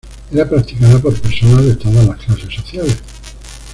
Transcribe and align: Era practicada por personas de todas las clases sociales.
Era 0.31 0.49
practicada 0.49 0.97
por 0.99 1.13
personas 1.21 1.63
de 1.63 1.75
todas 1.75 2.07
las 2.07 2.17
clases 2.17 2.55
sociales. 2.55 2.97